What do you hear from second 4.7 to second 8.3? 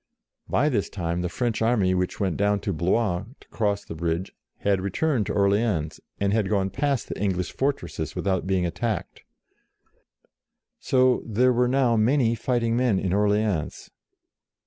returned to Orleans, and gone past the English fortresses